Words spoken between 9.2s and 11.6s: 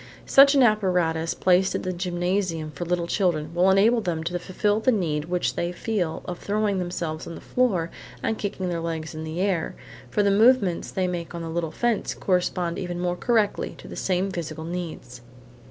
the air; for the movements they make on the